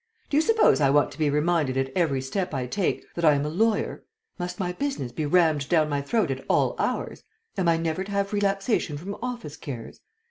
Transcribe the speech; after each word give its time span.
Do 0.31 0.37
you 0.37 0.41
suppose 0.41 0.81
I 0.81 0.89
want 0.89 1.11
to 1.11 1.19
be 1.19 1.29
reminded 1.29 1.77
at 1.77 1.91
every 1.95 2.21
step 2.21 2.55
I 2.55 2.65
take 2.65 3.05
that 3.13 3.23
I 3.23 3.35
am 3.35 3.45
a 3.45 3.49
lawyer? 3.51 4.03
Must 4.39 4.59
my 4.59 4.71
business 4.73 5.11
be 5.11 5.27
rammed 5.27 5.69
down 5.69 5.89
my 5.89 6.01
throat 6.01 6.31
at 6.31 6.43
all 6.49 6.75
hours? 6.79 7.21
Am 7.55 7.67
I 7.69 7.77
never 7.77 8.03
to 8.05 8.11
have 8.11 8.33
relaxation 8.33 8.97
from 8.97 9.13
office 9.21 9.57
cares? 9.57 10.01